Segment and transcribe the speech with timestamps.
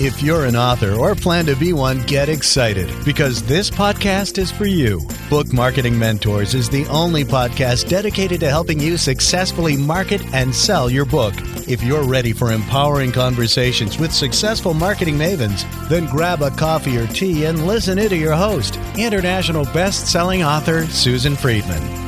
[0.00, 4.48] If you're an author or plan to be one, get excited because this podcast is
[4.48, 5.00] for you.
[5.28, 10.88] Book Marketing Mentors is the only podcast dedicated to helping you successfully market and sell
[10.88, 11.34] your book.
[11.66, 17.08] If you're ready for empowering conversations with successful marketing mavens, then grab a coffee or
[17.08, 22.07] tea and listen in to your host, international best-selling author Susan Friedman.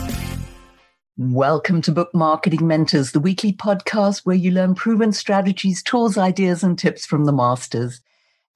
[1.22, 6.64] Welcome to Book Marketing Mentors, the weekly podcast where you learn proven strategies, tools, ideas,
[6.64, 8.00] and tips from the masters.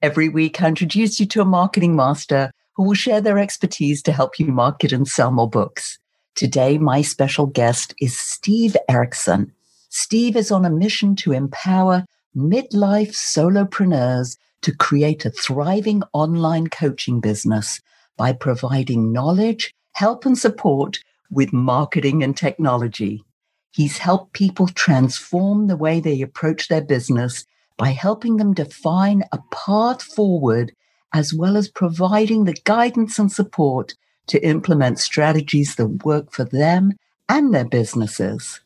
[0.00, 4.12] Every week, I introduce you to a marketing master who will share their expertise to
[4.12, 5.98] help you market and sell more books.
[6.36, 9.52] Today, my special guest is Steve Eriksen.
[9.90, 17.20] Steve is on a mission to empower midlife solopreneurs to create a thriving online coaching
[17.20, 17.82] business
[18.16, 21.00] by providing knowledge, help, and support
[21.34, 23.24] with marketing and technology.
[23.70, 27.44] He's helped people transform the way they approach their business
[27.76, 30.72] by helping them define a path forward,
[31.12, 33.94] as well as providing the guidance and support
[34.28, 36.92] to implement strategies that work for them
[37.28, 38.60] and their businesses.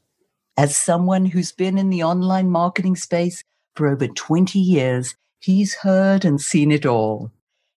[0.56, 3.42] As someone who's been in the online marketing space
[3.74, 7.30] for over 20 years, he's heard and seen it all.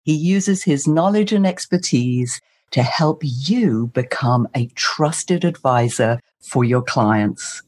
[0.04, 2.42] He uses his knowledge and expertise
[2.72, 7.62] to help you become a trusted advisor for your clients.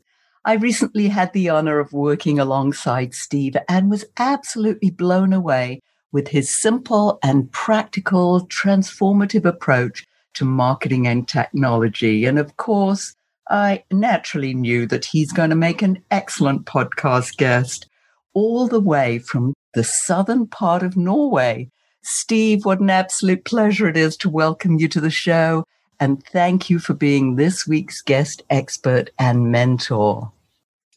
[0.46, 6.28] I recently had the honor of working alongside Steve and was absolutely blown away with
[6.28, 12.26] his simple and practical transformative approach to marketing and technology.
[12.26, 13.16] And of course,
[13.50, 17.88] I naturally knew that he's going to make an excellent podcast guest
[18.34, 21.70] all the way from the southern part of Norway
[22.04, 25.66] Steve, what an absolute pleasure it is to welcome you to the show.
[26.00, 30.32] And thank you for being this week's guest expert and mentor.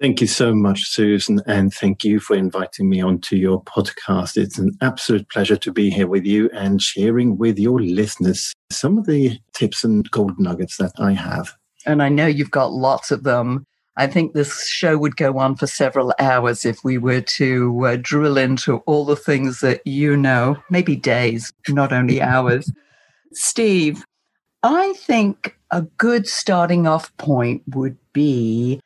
[0.00, 4.36] Thank you so much, Susan, and thank you for inviting me onto your podcast.
[4.36, 8.98] It's an absolute pleasure to be here with you and sharing with your listeners some
[8.98, 11.54] of the tips and gold nuggets that I have.
[11.86, 13.64] And I know you've got lots of them.
[13.96, 17.96] I think this show would go on for several hours if we were to uh,
[18.00, 22.70] drill into all the things that you know, maybe days, not only hours.
[23.32, 24.04] Steve,
[24.62, 28.80] I think a good starting off point would be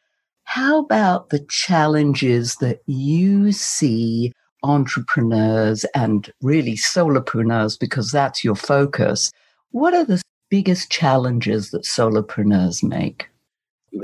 [0.44, 4.32] how about the challenges that you see
[4.62, 9.30] entrepreneurs and really solopreneurs, because that's your focus?
[9.70, 10.20] What are the
[10.50, 13.29] biggest challenges that solopreneurs make?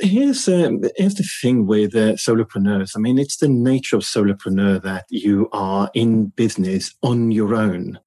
[0.00, 2.92] Here's um, here's the thing with uh, solopreneurs.
[2.96, 8.00] I mean, it's the nature of solopreneur that you are in business on your own.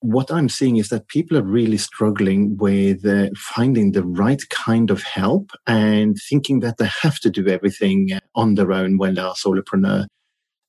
[0.00, 4.90] What I'm seeing is that people are really struggling with uh, finding the right kind
[4.90, 9.22] of help and thinking that they have to do everything on their own when they
[9.22, 10.06] are solopreneur,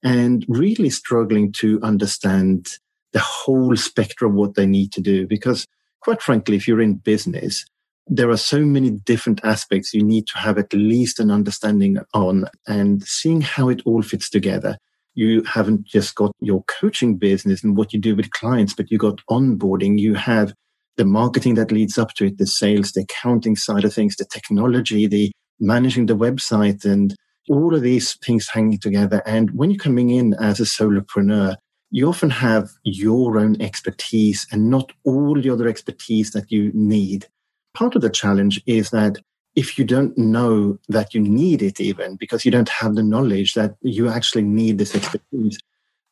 [0.03, 2.79] and really struggling to understand
[3.13, 5.27] the whole spectrum of what they need to do.
[5.27, 5.67] Because,
[5.99, 7.65] quite frankly, if you're in business,
[8.07, 12.45] there are so many different aspects you need to have at least an understanding on
[12.67, 14.77] and seeing how it all fits together.
[15.15, 18.97] You haven't just got your coaching business and what you do with clients, but you
[18.97, 19.97] got onboarding.
[19.97, 20.53] You have
[20.97, 24.25] the marketing that leads up to it, the sales, the accounting side of things, the
[24.25, 27.15] technology, the managing the website and
[27.49, 29.21] all of these things hanging together.
[29.25, 31.55] And when you're coming in as a solopreneur,
[31.91, 37.27] you often have your own expertise and not all the other expertise that you need
[37.75, 39.17] part of the challenge is that
[39.55, 43.53] if you don't know that you need it even because you don't have the knowledge
[43.53, 45.59] that you actually need this expertise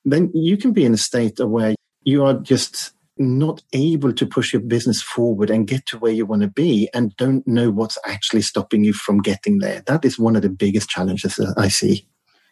[0.06, 4.25] then you can be in a state of where you are just not able to
[4.25, 7.69] push your business forward and get to where you want to be and don't know
[7.69, 9.81] what's actually stopping you from getting there.
[9.85, 12.07] That is one of the biggest challenges that i see.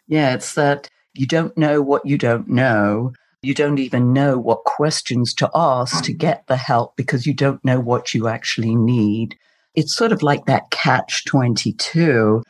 [0.06, 3.12] Yeah it's that you don't know what you don't know
[3.42, 7.64] you don't even know what questions to ask to get the help because you don't
[7.64, 9.36] know what you actually need.
[9.74, 12.42] It's sort of like that catch 22.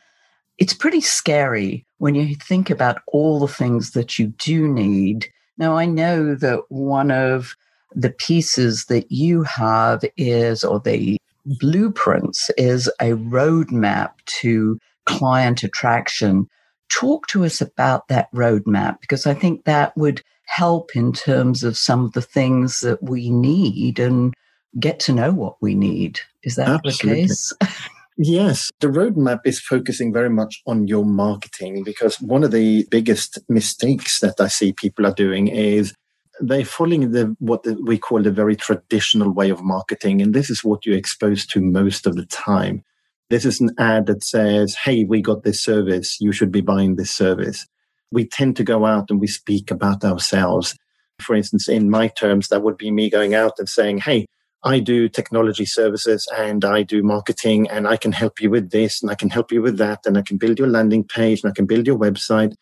[0.59, 5.27] It's pretty scary when you think about all the things that you do need.
[5.57, 7.55] Now, I know that one of
[7.95, 11.17] the pieces that you have is, or the
[11.59, 14.11] blueprints, is a roadmap
[14.41, 16.47] to client attraction.
[16.89, 21.77] Talk to us about that roadmap because I think that would help in terms of
[21.77, 24.33] some of the things that we need and
[24.79, 26.19] get to know what we need.
[26.43, 27.23] Is that Absolutely.
[27.23, 27.53] the case?
[28.17, 33.39] Yes, the roadmap is focusing very much on your marketing because one of the biggest
[33.49, 35.95] mistakes that I see people are doing is
[36.39, 40.63] they're following the what we call the very traditional way of marketing, and this is
[40.63, 42.83] what you're exposed to most of the time.
[43.29, 46.17] This is an ad that says, "Hey, we got this service.
[46.19, 47.65] You should be buying this service."
[48.13, 50.77] we tend to go out and we speak about ourselves.
[51.19, 54.27] For instance, in my terms, that would be me going out and saying, Hey,
[54.63, 59.01] I do technology services and I do marketing and I can help you with this
[59.01, 61.51] and I can help you with that and I can build your landing page and
[61.51, 62.53] I can build your website.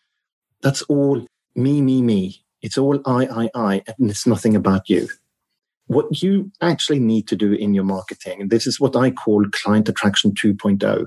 [0.62, 1.24] That's all
[1.54, 2.44] me, me, me.
[2.62, 5.08] It's all I, I, I, and it's nothing about you.
[5.92, 9.44] What you actually need to do in your marketing, and this is what I call
[9.52, 11.06] client attraction 2.0,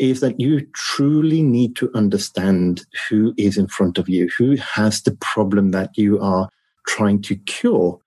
[0.00, 5.02] is that you truly need to understand who is in front of you, who has
[5.02, 6.48] the problem that you are
[6.88, 8.00] trying to cure.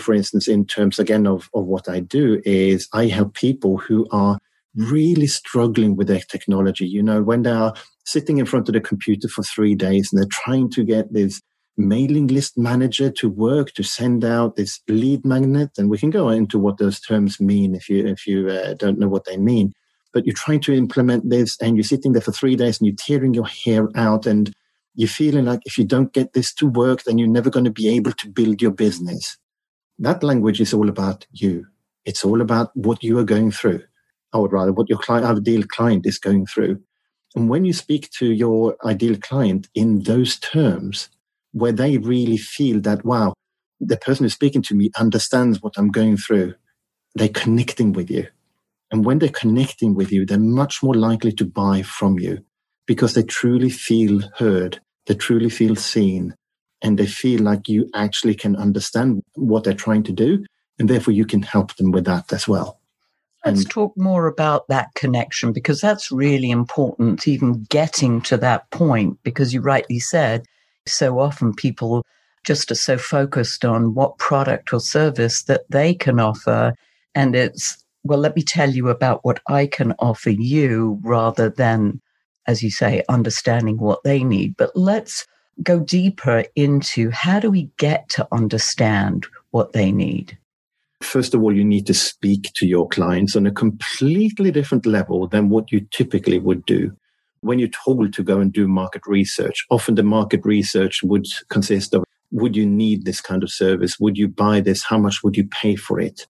[0.00, 4.08] For instance, in terms again of, of what I do, is I help people who
[4.10, 4.38] are
[4.74, 6.88] really struggling with their technology.
[6.88, 7.74] You know, when they are
[8.04, 11.40] sitting in front of the computer for three days and they're trying to get this
[11.76, 15.70] mailing list manager to work to send out this lead magnet.
[15.76, 18.98] And we can go into what those terms mean if you if you uh, don't
[18.98, 19.72] know what they mean.
[20.12, 22.96] But you're trying to implement this and you're sitting there for three days and you're
[22.96, 24.52] tearing your hair out and
[24.94, 27.70] you're feeling like if you don't get this to work then you're never going to
[27.70, 29.36] be able to build your business.
[29.98, 31.66] That language is all about you.
[32.04, 33.82] It's all about what you are going through.
[34.32, 36.80] Or rather what your client ideal client is going through.
[37.34, 41.08] And when you speak to your ideal client in those terms
[41.54, 43.32] where they really feel that, wow,
[43.80, 46.54] the person who's speaking to me understands what I'm going through.
[47.14, 48.26] They're connecting with you.
[48.90, 52.44] And when they're connecting with you, they're much more likely to buy from you
[52.86, 56.34] because they truly feel heard, they truly feel seen,
[56.82, 60.44] and they feel like you actually can understand what they're trying to do.
[60.80, 62.80] And therefore, you can help them with that as well.
[63.46, 68.68] Let's and, talk more about that connection because that's really important, even getting to that
[68.72, 70.44] point, because you rightly said
[70.86, 72.04] so often people
[72.44, 76.74] just are so focused on what product or service that they can offer.
[77.14, 82.00] And it's, well, let me tell you about what I can offer you rather than,
[82.46, 84.56] as you say, understanding what they need.
[84.56, 85.26] But let's
[85.62, 90.36] go deeper into how do we get to understand what they need?
[91.00, 95.26] First of all, you need to speak to your clients on a completely different level
[95.28, 96.94] than what you typically would do
[97.44, 101.94] when you're told to go and do market research, often the market research would consist
[101.94, 104.00] of would you need this kind of service?
[104.00, 104.82] Would you buy this?
[104.82, 106.26] How much would you pay for it?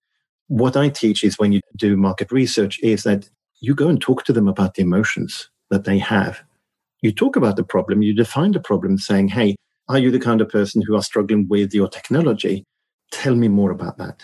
[0.47, 3.29] What I teach is when you do market research is that
[3.61, 6.43] you go and talk to them about the emotions that they have.
[7.01, 9.55] You talk about the problem, you define the problem saying, Hey,
[9.87, 12.65] are you the kind of person who are struggling with your technology?
[13.11, 14.23] Tell me more about that.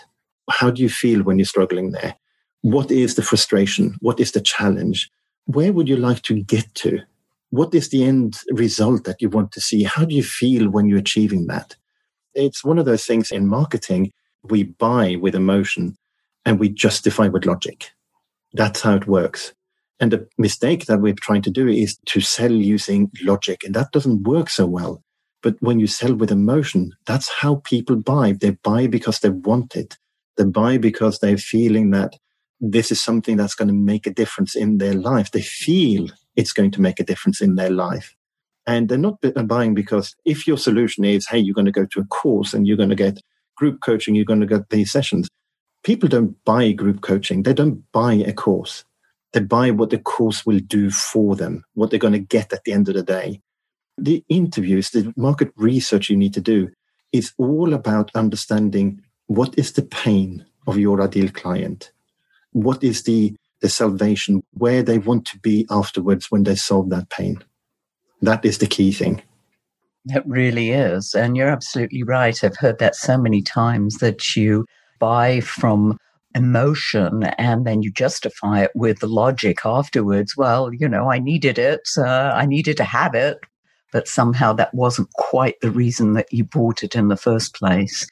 [0.50, 2.16] How do you feel when you're struggling there?
[2.62, 3.96] What is the frustration?
[4.02, 5.10] What is the challenge?
[5.46, 7.00] Where would you like to get to?
[7.50, 9.84] What is the end result that you want to see?
[9.84, 11.76] How do you feel when you're achieving that?
[12.34, 14.12] It's one of those things in marketing,
[14.44, 15.98] we buy with emotion
[16.46, 17.92] and we justify with logic.
[18.54, 19.54] That's how it works.
[20.00, 23.92] And the mistake that we're trying to do is to sell using logic, and that
[23.92, 25.04] doesn't work so well.
[25.44, 28.34] But when you sell with emotion, that's how people buy.
[28.34, 29.98] They buy because they want it.
[30.38, 32.16] They buy because they're feeling that
[32.62, 35.32] this is something that's going to make a difference in their life.
[35.32, 38.16] They feel it's going to make a difference in their life.
[38.68, 39.18] And they're not
[39.48, 42.68] buying because if your solution is, hey, you're going to go to a course and
[42.68, 43.20] you're going to get
[43.58, 45.28] group coaching, you're going to get these sessions.
[45.84, 47.42] People don't buy group coaching.
[47.42, 48.86] They don't buy a course.
[49.34, 52.64] They buy what the course will do for them, what they're going to get at
[52.64, 53.42] the end of the day.
[53.98, 56.70] The interviews, the market research you need to do
[57.12, 61.92] is all about understanding what is the pain of your ideal client
[62.52, 67.10] what is the the salvation where they want to be afterwards when they solve that
[67.10, 67.42] pain.
[68.22, 69.22] That is the key thing.
[70.06, 71.14] It really is.
[71.14, 72.44] And you're absolutely right.
[72.44, 74.66] I've heard that so many times that you
[75.00, 75.98] buy from
[76.34, 80.36] emotion and then you justify it with the logic afterwards.
[80.38, 83.40] Well you know i needed it uh, i needed to have it.
[83.92, 88.08] But somehow that wasn't quite the reason that you bought it in the first place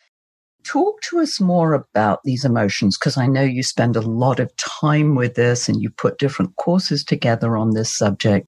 [0.64, 4.56] Talk to us more about these emotions because I know you spend a lot of
[4.58, 8.48] time with this and you put different courses together on this subject.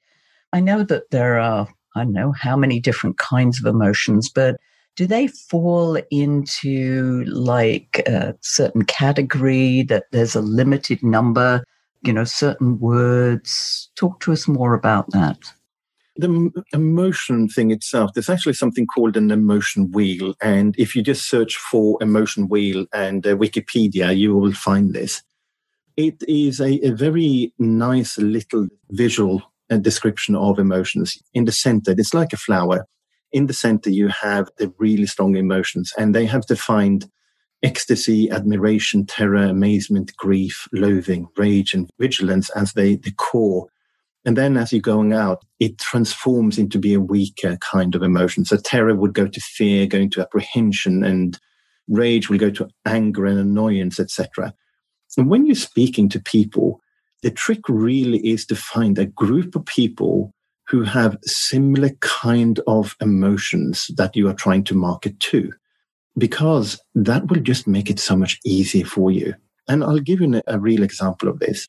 [0.54, 4.58] I know that there are, I don't know how many different kinds of emotions, but
[4.96, 11.64] do they fall into like a certain category that there's a limited number,
[12.04, 13.90] you know, certain words?
[13.96, 15.40] Talk to us more about that
[16.16, 20.34] the emotion thing itself, there's actually something called an emotion wheel.
[20.42, 25.24] And if you just search for emotion wheel and uh, Wikipedia, you will find this.
[25.98, 31.18] It is a, a very nice little visual uh, description of emotions.
[31.34, 32.86] In the center, it's like a flower.
[33.32, 37.10] In the center, you have the really strong emotions, and they have defined
[37.64, 43.68] ecstasy, admiration, terror, amazement, grief, loathing, rage, and vigilance as the, the core
[44.24, 48.46] And then as you're going out, it transforms into be a weaker kind of emotion.
[48.46, 51.40] So terror would go to fear, going to apprehension, and
[51.88, 54.54] rage will go to anger and annoyance, etc.
[55.18, 56.80] And when you're speaking to people,
[57.24, 60.34] the trick really is to find a group of people
[60.68, 65.52] who have similar kind of emotions that you are trying to market to,
[66.18, 69.34] because that will just make it so much easier for you.
[69.68, 71.68] And I'll give you a real example of this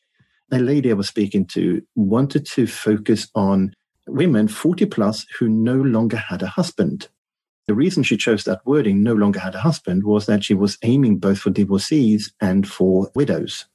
[0.53, 3.73] a lady I was speaking to wanted to focus on
[4.07, 7.09] women 40 plus who no longer had a husband.
[7.67, 10.77] The reason she chose that wording, no longer had a husband, was that she was
[10.83, 13.67] aiming both for divorcees and for widows.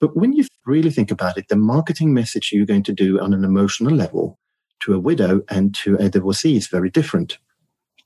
[0.00, 3.32] But when you really think about it, the marketing message you're going to do on
[3.32, 4.38] an emotional level
[4.80, 7.38] to a widow and to a divorcee is very different.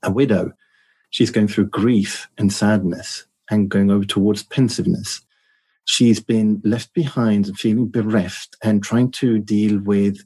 [0.03, 0.51] A widow,
[1.09, 5.21] she's going through grief and sadness and going over towards pensiveness
[5.85, 10.17] she's been left behind and feeling bereft and trying to deal with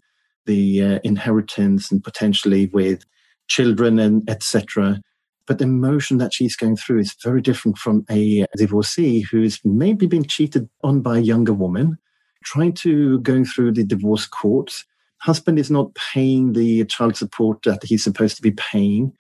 [0.46, 3.06] the uh, inheritance and potentially with
[3.48, 5.00] children and etc.
[5.46, 10.08] But the emotion that she's going through is very different from a divorcee who's maybe
[10.08, 11.98] been cheated on by a younger woman,
[12.44, 14.86] trying to going through the divorce courts.
[15.22, 19.12] Husband is not paying the child support that he's supposed to be paying,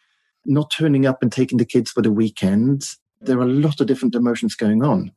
[0.45, 2.97] not turning up and taking the kids for the weekends.
[3.19, 5.11] There are a lot of different emotions going on.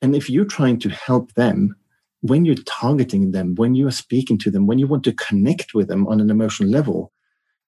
[0.00, 1.76] And if you're trying to help them,
[2.20, 5.74] when you're targeting them, when you are speaking to them, when you want to connect
[5.74, 7.12] with them on an emotional level,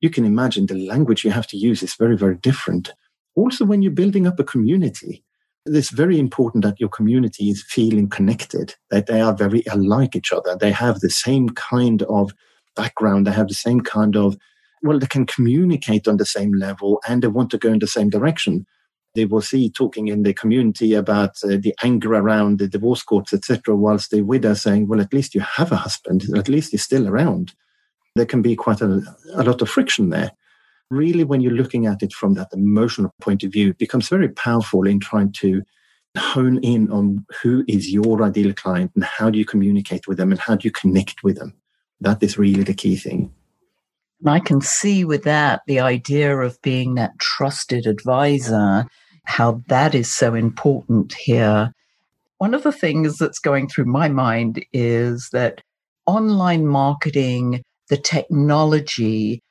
[0.00, 2.92] you can imagine the language you have to use is very, very different.
[3.36, 5.24] Also, when you're building up a community,
[5.66, 10.32] it's very important that your community is feeling connected, that they are very alike each
[10.32, 10.56] other.
[10.56, 12.32] They have the same kind of
[12.74, 14.36] background, they have the same kind of,
[14.82, 17.86] well, they can communicate on the same level and they want to go in the
[17.86, 18.66] same direction
[19.14, 23.32] they will see talking in the community about uh, the anger around the divorce courts,
[23.32, 26.82] etc., whilst the widow saying, well, at least you have a husband, at least he's
[26.82, 27.52] still around.
[28.16, 29.02] There can be quite a,
[29.34, 30.30] a lot of friction there.
[30.90, 34.28] Really, when you're looking at it from that emotional point of view, it becomes very
[34.28, 35.62] powerful in trying to
[36.18, 40.32] hone in on who is your ideal client and how do you communicate with them
[40.32, 41.54] and how do you connect with them.
[42.00, 43.32] That is really the key thing.
[44.20, 48.86] And I can see with that the idea of being that trusted advisor,
[49.24, 51.72] how that is so important here.
[52.38, 55.62] One of the things that's going through my mind is that
[56.06, 59.42] online marketing, the technology,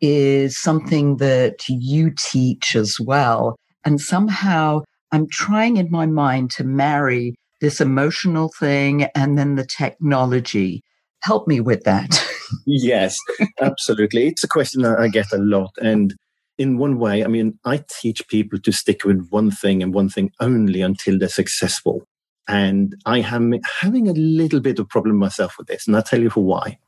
[0.00, 3.56] is something that you teach as well.
[3.84, 4.82] And somehow
[5.12, 10.82] I'm trying in my mind to marry this emotional thing and then the technology.
[11.22, 12.24] Help me with that.
[12.66, 13.16] yes,
[13.60, 14.26] absolutely.
[14.26, 15.72] It's a question that I get a lot.
[15.80, 16.14] And
[16.58, 20.08] in one way, I mean, I teach people to stick with one thing and one
[20.08, 22.04] thing only until they're successful.
[22.48, 25.86] And I am having a little bit of problem myself with this.
[25.86, 26.78] And I'll tell you for why.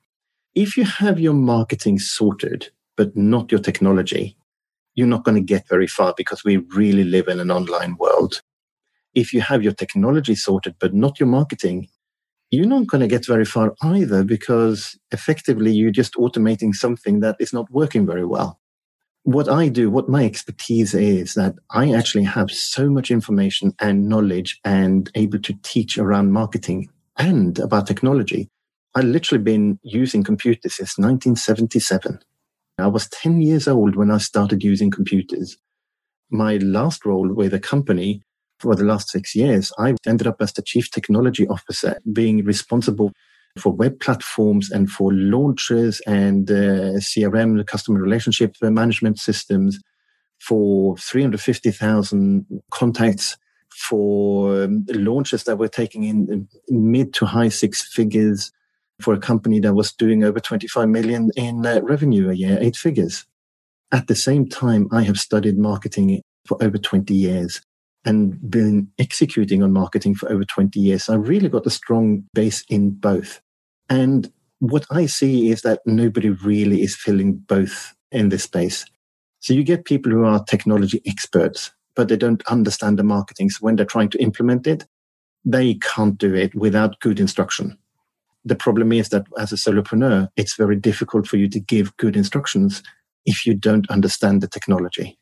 [0.55, 4.37] If you have your marketing sorted, but not your technology,
[4.95, 8.43] you're not going to get very far because we really live in an online world.
[9.14, 11.88] If you have your technology sorted, but not your marketing,
[12.50, 17.37] you're not going to get very far either because effectively you're just automating something that
[17.38, 18.61] is not working very well.
[19.23, 24.09] What I do, what my expertise is that I actually have so much information and
[24.09, 26.88] knowledge and able to teach around marketing
[27.19, 28.49] and about technology.
[28.95, 32.19] I've literally been using computers since 1977.
[32.78, 35.57] I was 10 years old when I started using computers.
[36.30, 38.23] My last role with a company
[38.61, 43.12] for the last six years, I ended up as the chief technology officer, being responsible
[43.59, 49.81] for web platforms and for launches and uh, CRM, customer relationship management systems,
[50.40, 53.37] for 350,000 contacts,
[53.71, 58.52] for um, launches that were taking in mid to high six figures,
[59.00, 62.76] for a company that was doing over 25 million in uh, revenue a year, eight
[62.76, 63.26] figures.
[63.93, 67.61] At the same time, I have studied marketing for over 20 years
[68.04, 71.09] and been executing on marketing for over 20 years.
[71.09, 73.40] I really got a strong base in both.
[73.88, 78.85] And what I see is that nobody really is filling both in this space.
[79.40, 83.50] So you get people who are technology experts, but they don't understand the marketing.
[83.50, 84.87] So when they're trying to implement it,
[85.45, 87.78] they can't do it without good instruction.
[88.45, 92.16] The problem is that as a solopreneur, it's very difficult for you to give good
[92.16, 92.83] instructions
[93.26, 95.19] if you don't understand the technology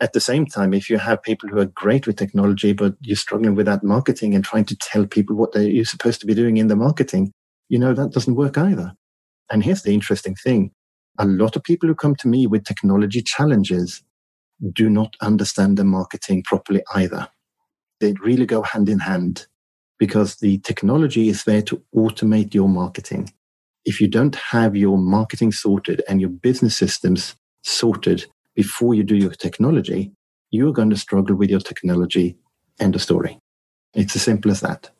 [0.00, 3.16] at the same time, if you have people who are great with technology, but you're
[3.16, 6.58] struggling with that marketing and trying to tell people what you're supposed to be doing
[6.58, 7.32] in the marketing,
[7.68, 8.94] you know, that doesn't work either.
[9.50, 10.72] And here's the interesting thing.
[11.18, 14.02] A lot of people who come to me with technology challenges
[14.72, 17.28] do not understand the marketing properly either.
[18.00, 19.46] They really go hand in hand
[19.98, 23.32] because the technology is there to automate your marketing.
[23.86, 28.26] if you don't have your marketing sorted and your business systems sorted
[28.56, 30.10] before you do your technology,
[30.50, 32.36] you're going to struggle with your technology.
[32.80, 33.38] End of story.
[33.94, 34.90] It's as simple as that.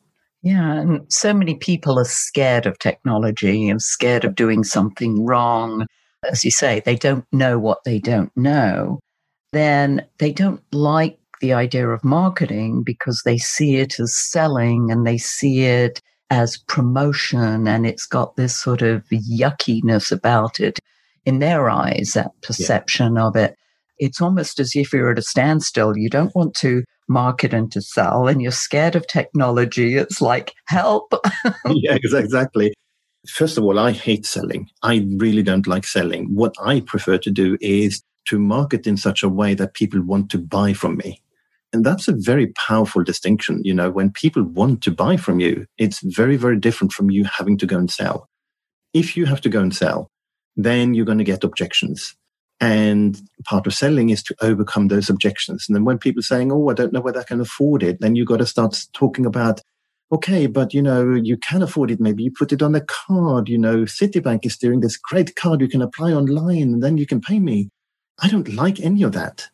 [0.42, 5.86] Yeah, and so many people are scared of technology and scared of doing something wrong.
[6.30, 9.00] As you say, they don't know what they don't know.
[9.52, 15.06] Then they don't like the idea of marketing because they see it as selling and
[15.06, 20.80] they see it as promotion and it's got this sort of yuckiness about it
[21.26, 23.26] in their eyes, that perception yeah.
[23.26, 23.56] of it.
[23.98, 25.96] It's almost as if you're at a standstill.
[25.96, 29.96] You don't want to market and to sell, and you're scared of technology.
[29.96, 31.12] It's like, help.
[31.66, 32.72] yeah, exactly.
[33.28, 34.68] First of all, I hate selling.
[34.82, 36.26] I really don't like selling.
[36.34, 40.30] What I prefer to do is to market in such a way that people want
[40.30, 41.20] to buy from me.
[41.72, 43.60] And that's a very powerful distinction.
[43.64, 47.24] You know, when people want to buy from you, it's very, very different from you
[47.24, 48.28] having to go and sell.
[48.94, 50.08] If you have to go and sell,
[50.56, 52.16] then you're going to get objections.
[52.58, 55.66] And part of selling is to overcome those objections.
[55.68, 58.00] And then when people are saying, Oh, I don't know whether I can afford it,
[58.00, 59.60] then you've got to start talking about,
[60.10, 62.00] okay, but you know, you can afford it.
[62.00, 63.48] Maybe you put it on a card.
[63.48, 67.06] You know, Citibank is doing this great card you can apply online and then you
[67.06, 67.68] can pay me.
[68.20, 69.48] I don't like any of that.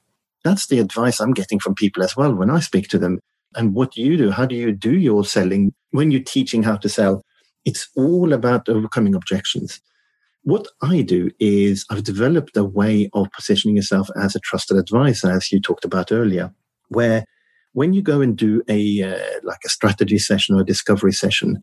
[0.45, 3.21] That's the advice I'm getting from people as well when I speak to them.
[3.55, 4.31] And what do you do?
[4.31, 7.25] How do you do your selling when you're teaching how to sell?
[7.65, 9.81] It's all about overcoming objections.
[10.45, 15.31] What I do is I've developed a way of positioning yourself as a trusted advisor,
[15.31, 16.53] as you talked about earlier,
[16.89, 17.25] where
[17.75, 21.63] when you go and do a uh, like a strategy session or a discovery session,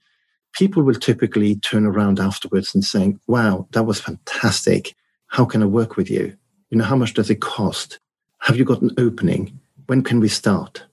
[0.54, 4.96] people will typically turn around afterwards and saying, "Wow, that was fantastic.
[5.28, 6.36] How can I work with you?
[6.70, 8.00] You know, how much does it cost?
[8.40, 9.60] Have you got an opening?
[9.88, 10.86] When can we start?"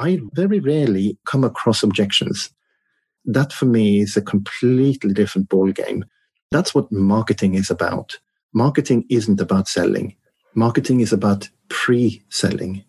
[0.00, 2.50] I very rarely come across objections.
[3.24, 6.04] That for me is a completely different ball game
[6.54, 8.18] that's what marketing is about.
[8.52, 10.14] Marketing isn't about selling.
[10.54, 12.84] Marketing is about pre-selling,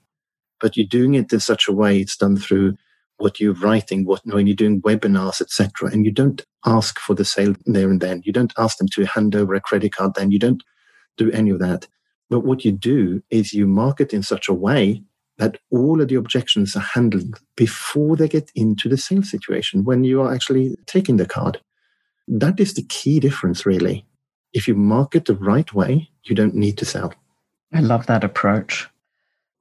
[0.62, 2.78] but you're doing it in such a way it's done through
[3.18, 5.90] what you're writing, what when you're doing webinars, etc.
[5.92, 8.22] And you don't ask for the sale there and then.
[8.24, 10.14] You don't ask them to hand over a credit card.
[10.14, 10.64] Then you don't
[11.18, 11.88] do any of that.
[12.30, 15.02] But what you do is you market in such a way
[15.40, 20.04] that all of the objections are handled before they get into the sales situation when
[20.04, 21.60] you are actually taking the card.
[22.28, 24.06] That is the key difference, really.
[24.54, 27.14] If you market the right way, you don't need to sell.
[27.74, 28.88] I love that approach.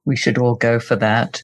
[0.05, 1.41] We should all go for that.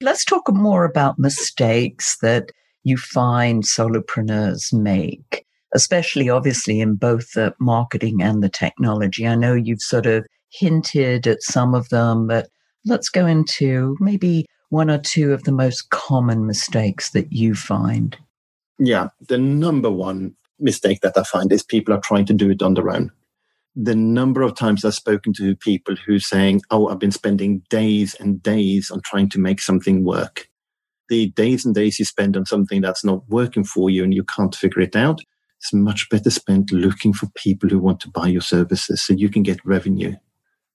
[0.00, 2.50] Let's talk more about mistakes that
[2.82, 9.26] you find solopreneurs make, especially obviously in both the marketing and the technology.
[9.26, 12.48] I know you've sort of hinted at some of them, but
[12.84, 18.16] let's go into maybe one or two of the most common mistakes that you find.
[18.78, 22.62] Yeah, the number one mistake that I find is people are trying to do it
[22.62, 23.12] on their own.
[23.76, 27.62] The number of times I've spoken to people who are saying, "Oh, I've been spending
[27.70, 30.48] days and days on trying to make something work."
[31.08, 34.24] The days and days you spend on something that's not working for you and you
[34.24, 35.20] can't figure it out,
[35.58, 39.28] it's much better spent looking for people who want to buy your services so you
[39.28, 40.14] can get revenue.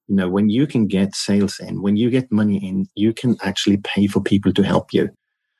[0.08, 3.38] You know, when you can get sales in, when you get money in, you can
[3.43, 5.10] actually pay for people to help you.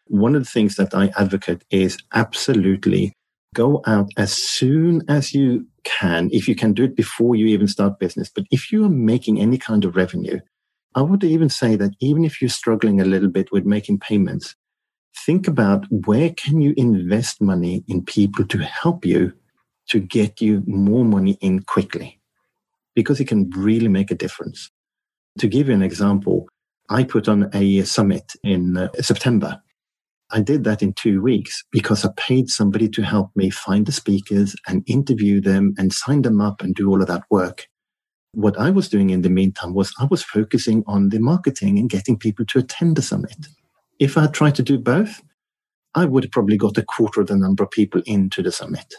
[0.08, 3.14] One of the things that I advocate is absolutely
[3.54, 7.68] go out as soon as you can, if you can do it before you even
[7.68, 8.30] start business.
[8.34, 10.40] But if you are making any kind of revenue,
[10.96, 14.56] I would even say that even if you're struggling a little bit with making payments,
[15.26, 19.34] think about where can you invest money in people to help you
[19.90, 22.20] to get you more money in quickly
[22.96, 24.70] because it can really make a difference.
[25.40, 26.48] To give you an example,
[26.90, 29.62] I put on a summit in uh, September
[30.32, 33.92] I did that in two weeks because I paid somebody to help me find the
[33.92, 37.68] speakers and interview them and sign them up and do all of that work.
[38.34, 41.90] What I was doing in the meantime was I was focusing on the marketing and
[41.90, 43.48] getting people to attend the summit.
[43.98, 45.22] If I had tried to do both,
[45.96, 48.94] I would have probably got a quarter of the number of people into the summit.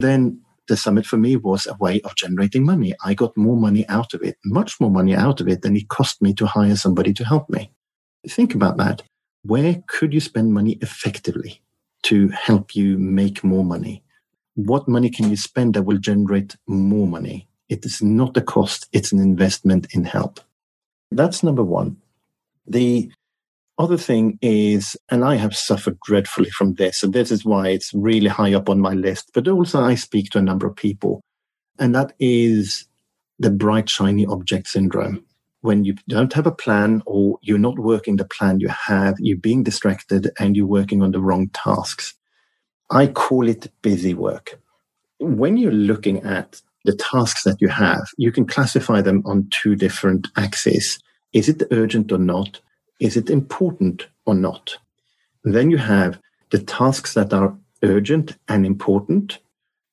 [0.00, 2.94] Then the summit for me was a way of generating money.
[3.04, 5.90] I got more money out of it, much more money out of it than it
[5.90, 7.70] cost me to hire somebody to help me.
[8.26, 9.02] Think about that
[9.46, 11.62] where could you spend money effectively
[12.02, 14.02] to help you make more money?
[14.54, 17.48] What money can you spend that will generate more money?
[17.68, 20.40] It is not a cost, it's an investment in help.
[21.10, 21.96] That's number one.
[22.66, 23.10] The
[23.78, 27.92] other thing is, and I have suffered dreadfully from this, and this is why it's
[27.92, 31.20] really high up on my list, but also I speak to a number of people,
[31.78, 32.86] and that is
[33.38, 35.24] the bright, shiny object syndrome
[35.66, 39.36] when you don't have a plan or you're not working the plan you have, you're
[39.48, 42.14] being distracted and you're working on the wrong tasks.
[42.90, 44.60] I call it busy work.
[45.18, 49.74] when you're looking at the tasks that you have, you can classify them on two
[49.74, 51.00] different axes.
[51.32, 52.60] Is it urgent or not?
[53.00, 54.76] Is it important or not?
[55.56, 56.18] then you have
[56.50, 59.38] the tasks that are urgent and important,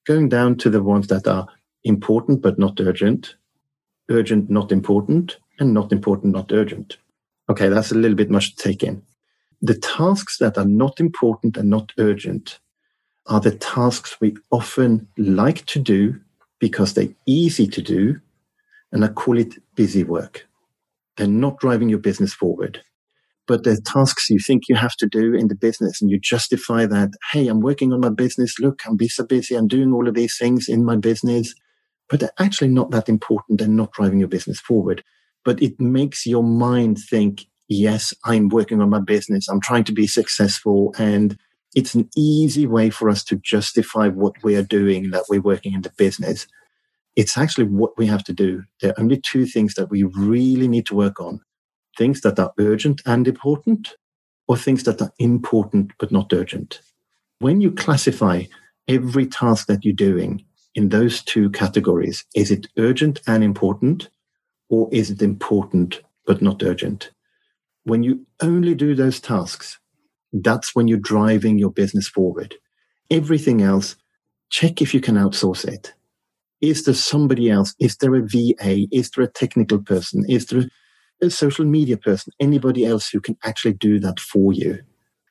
[0.07, 1.47] going down to the ones that are
[1.83, 3.35] important but not urgent,
[4.09, 6.97] urgent, not important, and not important, not urgent.
[7.49, 9.01] Okay, that's a little bit much to take in.
[9.61, 12.59] The tasks that are not important and not urgent
[13.27, 16.19] are the tasks we often like to do
[16.59, 18.19] because they're easy to do,
[18.91, 20.47] and I call it busy work.
[21.17, 22.81] They're not driving your business forward.
[23.45, 26.85] But the tasks you think you have to do in the business, and you justify
[26.85, 28.57] that, hey, I'm working on my business.
[28.59, 29.55] Look, I'm so busy.
[29.55, 31.53] I'm doing all of these things in my business.
[32.09, 35.03] But they're actually not that important and not driving your business forward.
[35.45, 39.47] But it makes your mind think, yes, I'm working on my business.
[39.49, 40.93] I'm trying to be successful.
[40.97, 41.37] And
[41.75, 45.73] it's an easy way for us to justify what we are doing, that we're working
[45.73, 46.47] in the business.
[47.15, 48.63] It's actually what we have to do.
[48.81, 51.41] There are only two things that we really need to work on
[51.97, 53.95] things that are urgent and important,
[54.47, 56.81] or things that are important but not urgent.
[57.39, 58.43] When you classify
[58.87, 60.43] every task that you're doing
[60.75, 64.09] in those two categories, is it urgent and important,
[64.69, 67.11] or is it important but not urgent?
[67.85, 69.77] When you only do those tasks
[70.33, 72.55] that's when you're driving your business forward.
[73.11, 73.95] Everything else,
[74.49, 75.93] check if you can outsource it.
[76.61, 77.75] Is there somebody else?
[77.79, 78.87] Is there a VA?
[78.91, 80.25] Is there a technical person?
[80.29, 80.65] Is there
[81.21, 82.33] a social media person?
[82.39, 84.79] Anybody else who can actually do that for you?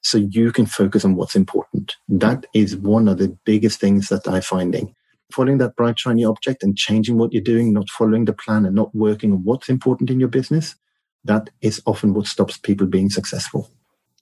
[0.03, 1.97] So you can focus on what's important.
[2.09, 4.95] That is one of the biggest things that I'm finding.
[5.33, 8.75] Following that bright, shiny object and changing what you're doing, not following the plan and
[8.75, 10.75] not working on what's important in your business,
[11.25, 13.71] that is often what stops people being successful.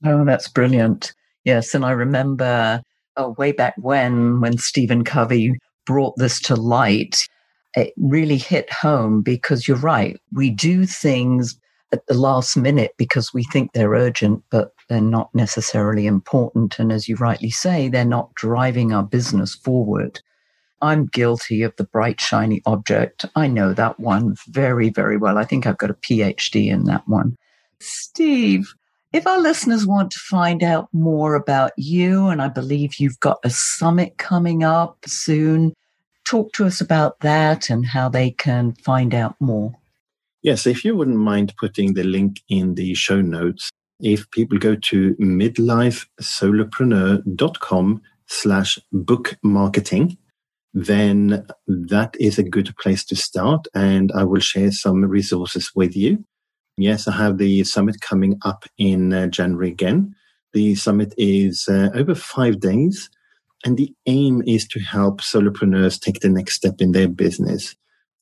[0.05, 1.13] Oh, that's brilliant.
[1.45, 1.75] Yes.
[1.75, 2.83] And I remember
[3.17, 5.55] uh, way back when, when Stephen Covey
[5.87, 7.17] brought this to light,
[7.75, 10.19] it really hit home because you're right.
[10.33, 11.59] We do things
[11.93, 16.79] at the last minute because we think they're urgent, but they're not necessarily important.
[16.79, 20.21] And as you rightly say, they're not driving our business forward.
[20.83, 23.25] I'm guilty of the bright, shiny object.
[23.37, 25.39] I know that one very, very well.
[25.39, 27.37] I think I've got a PhD in that one.
[27.81, 28.75] Steve,
[29.13, 33.39] if our listeners want to find out more about you, and I believe you've got
[33.43, 35.73] a summit coming up soon,
[36.25, 39.75] talk to us about that and how they can find out more.
[40.43, 44.77] Yes, if you wouldn't mind putting the link in the show notes, if people go
[44.77, 50.17] to midlifesolopreneur.com slash book marketing,
[50.73, 53.67] then that is a good place to start.
[53.75, 56.25] And I will share some resources with you.
[56.77, 60.15] Yes, I have the summit coming up in uh, January again.
[60.53, 63.11] The summit is uh, over five days,
[63.65, 67.77] and the aim is to help solopreneurs take the next step in their business.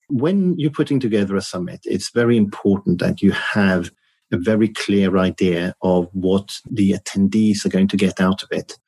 [0.09, 3.91] When you're putting together a summit, it's very important that you have
[4.33, 8.79] a very clear idea of what the attendees are going to get out of it.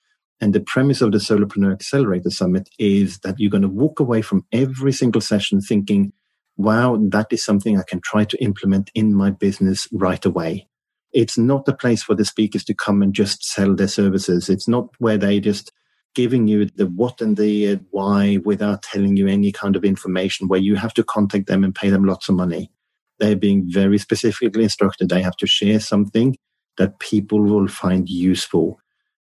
[0.41, 4.23] And the premise of the Solopreneur Accelerator Summit is that you're going to walk away
[4.23, 6.13] from every single session thinking,
[6.57, 10.67] wow, that is something I can try to implement in my business right away.
[11.13, 14.49] It's not a place for the speakers to come and just sell their services.
[14.49, 15.73] It's not where they just
[16.15, 20.49] giving you the what and the uh, why without telling you any kind of information
[20.49, 22.71] where you have to contact them and pay them lots of money.
[23.19, 25.09] They're being very specifically instructed.
[25.09, 26.37] They have to share something
[26.79, 28.80] that people will find useful.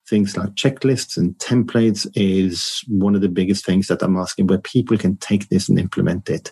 [0.10, 4.58] Things like checklists and templates is one of the biggest things that I'm asking where
[4.58, 6.52] people can take this and implement it.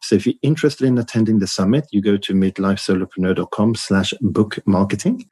[0.00, 5.28] So if you're interested in attending the summit, you go to midlifesolopreneur.com slash book marketing.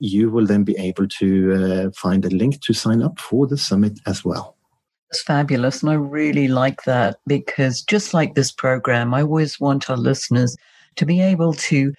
[0.00, 3.58] You will then be able to uh, find a link to sign up for the
[3.58, 4.56] summit as well.
[5.10, 5.82] That's fabulous.
[5.82, 10.56] And I really like that because just like this program, I always want our listeners
[10.96, 11.92] to be able to,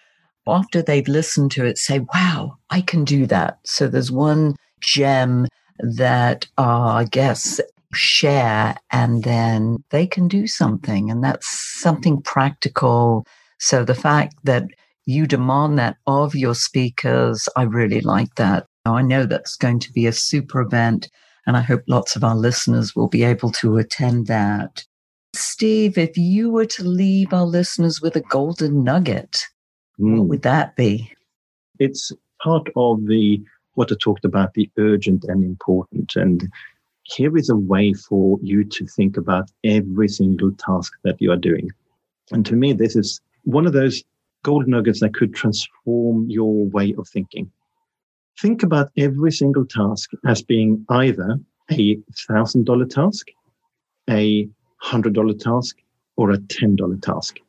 [0.45, 3.59] after they've listened to it, say, wow, I can do that.
[3.65, 5.47] So there's one gem
[5.79, 7.59] that our guests
[7.93, 11.47] share and then they can do something and that's
[11.79, 13.25] something practical
[13.59, 14.65] so the fact that
[15.05, 19.91] you demand that of your speakers i really like that i know that's going to
[19.93, 21.09] be a super event
[21.47, 24.83] and i hope lots of our listeners will be able to attend that
[25.33, 29.45] steve if you were to leave our listeners with a golden nugget
[29.99, 30.11] mm.
[30.11, 30.27] what hmm.
[30.27, 31.09] would that be
[31.79, 32.11] it's
[32.43, 33.41] part of the
[33.75, 36.49] what i talked about the urgent and important and
[37.03, 41.37] here is a way for you to think about every single task that you are
[41.37, 41.69] doing.
[42.31, 44.03] And to me, this is one of those
[44.41, 47.51] gold nuggets that could transform your way of thinking.
[48.41, 51.37] Think about every single task as being either
[51.71, 53.27] a thousand dollar task
[54.09, 54.47] a
[54.83, 55.77] $100 task
[56.15, 57.39] or a $10 task.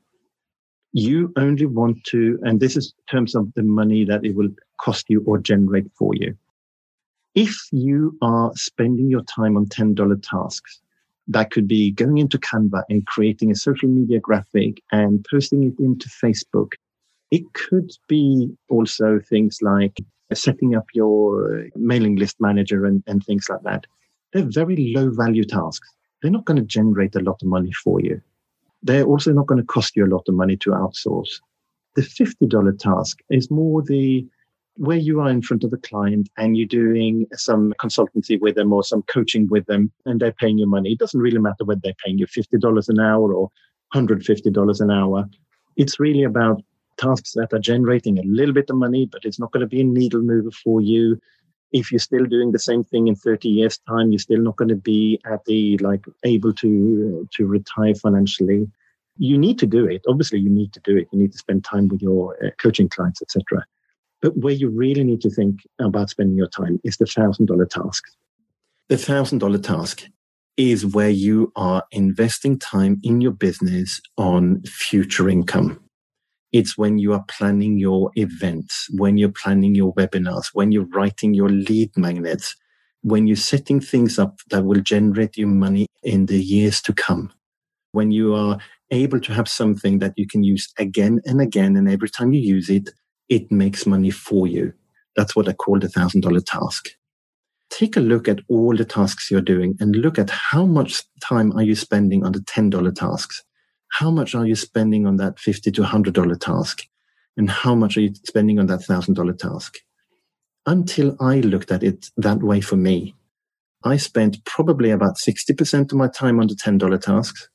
[0.99, 4.49] You only want to, and this is in terms of the money that it will
[4.81, 6.35] cost you or generate for you.
[7.35, 10.81] If you are spending your time on $10 tasks,
[11.29, 15.79] that could be going into Canva and creating a social media graphic and posting it
[15.79, 16.73] into Facebook.
[17.31, 19.99] It could be also things like
[20.33, 23.87] setting up your mailing list manager and, and things like that.
[24.33, 25.93] They're very low value tasks.
[26.23, 28.23] They're not going to generate a lot of money for you.
[28.87, 31.41] They're also not going to cost you a lot of money to outsource.
[31.97, 34.25] The $50 task is more the
[34.77, 38.73] where you are in front of the client and you're doing some consultancy with them
[38.73, 40.93] or some coaching with them and they're paying you money.
[40.93, 43.51] It doesn't really matter whether they're paying you $50 an hour or
[43.95, 45.25] $150 an hour.
[45.77, 46.63] It's really about
[46.99, 49.81] tasks that are generating a little bit of money, but it's not going to be
[49.81, 51.19] a needle mover for you.
[51.73, 54.69] If you're still doing the same thing in 30 years' time, you're still not going
[54.69, 58.69] to be at the like able to to retire financially.
[59.19, 60.03] You need to do it.
[60.09, 61.09] Obviously, you need to do it.
[61.13, 63.65] You need to spend time with your uh, coaching clients, etc.
[64.21, 67.67] But where you really need to think about spending your time is the thousand dollar
[67.67, 68.05] task.
[68.89, 70.05] The thousand dollar task
[70.57, 75.81] is where you are investing time in your business on future income.
[76.53, 81.35] It's when you are planning your events, when you're planning your webinars, when you're writing
[81.35, 82.57] your lead magnets,
[83.03, 87.33] when you're setting things up that will generate you money in the years to come.
[87.93, 88.59] When you are
[88.91, 92.41] able to have something that you can use again and again, and every time you
[92.41, 92.91] use it,
[93.29, 94.73] it makes money for you.
[95.17, 96.91] That's what I call the thousand dollar task.
[97.71, 101.53] Take a look at all the tasks you're doing and look at how much time
[101.53, 103.43] are you spending on the $10 tasks
[103.99, 106.83] how much are you spending on that 50 to $100 task?
[107.37, 109.79] And how much are you spending on that $1,000 task?
[110.67, 113.15] Until I looked at it that way for me,
[113.85, 117.49] I spent probably about 60% of my time on the $10 tasks.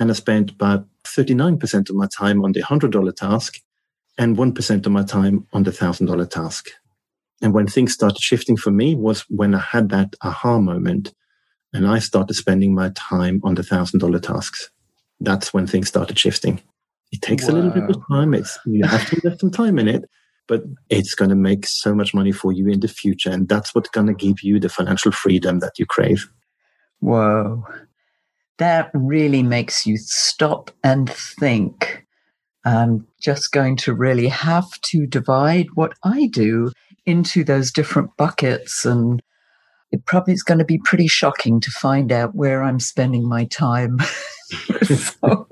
[0.00, 3.60] And I spent about 39% of my time on the $100 task
[4.18, 6.70] and 1% of my time on the $1,000 task.
[7.42, 11.14] And when things started shifting for me was when I had that aha moment
[11.72, 14.70] and I started spending my time on the $1,000 tasks
[15.20, 16.60] that's when things started shifting.
[17.12, 17.50] It takes wow.
[17.50, 18.34] a little bit of time.
[18.34, 20.08] It's you have to invest some time in it,
[20.48, 23.74] but it's going to make so much money for you in the future, and that's
[23.74, 26.28] what's going to give you the financial freedom that you crave.
[27.00, 27.64] Whoa,
[28.60, 32.06] that really makes you stop and think.
[32.66, 36.70] I'm just going to really have to divide what I do
[37.06, 39.22] into those different buckets and
[39.90, 43.46] it probably is going to be pretty shocking to find out where I'm spending my
[43.46, 43.98] time.
[44.82, 45.48] so,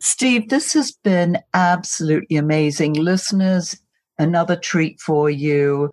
[0.00, 2.94] Steve, this has been absolutely amazing.
[2.94, 3.78] Listeners,
[4.18, 5.90] another treat for you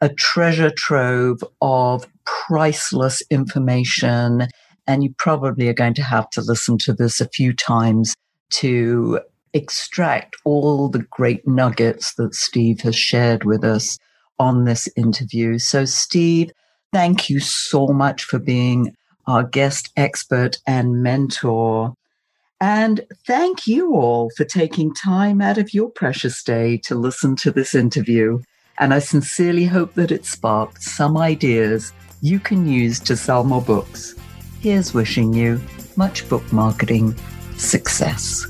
[0.00, 4.48] a treasure trove of priceless information.
[4.86, 8.14] And you probably are going to have to listen to this a few times
[8.50, 9.20] to
[9.52, 13.98] extract all the great nuggets that Steve has shared with us
[14.38, 15.58] on this interview.
[15.58, 16.50] So, Steve,
[16.94, 18.94] Thank you so much for being
[19.26, 21.94] our guest expert and mentor.
[22.60, 27.50] And thank you all for taking time out of your precious day to listen to
[27.50, 28.38] this interview.
[28.78, 33.60] And I sincerely hope that it sparked some ideas you can use to sell more
[33.60, 34.14] books.
[34.64, 35.60] Here's wishing you
[35.94, 37.14] much book marketing
[37.58, 38.46] success.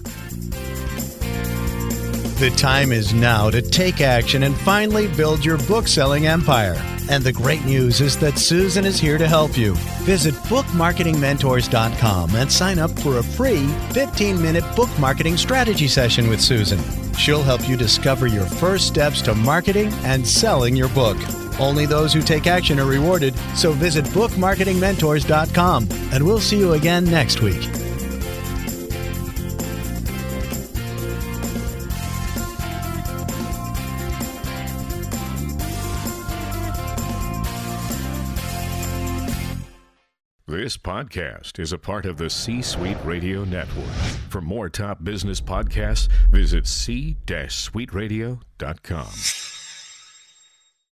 [2.38, 6.76] The time is now to take action and finally build your book selling empire.
[7.10, 9.74] And the great news is that Susan is here to help you.
[10.04, 16.40] Visit bookmarketingmentors.com and sign up for a free 15 minute book marketing strategy session with
[16.40, 16.78] Susan.
[17.14, 21.16] She'll help you discover your first steps to marketing and selling your book.
[21.58, 27.04] Only those who take action are rewarded, so visit bookmarketingmentors.com and we'll see you again
[27.04, 27.62] next week.
[40.46, 43.90] This podcast is a part of the C Suite Radio Network.
[44.30, 49.43] For more top business podcasts, visit c-suiteradio.com.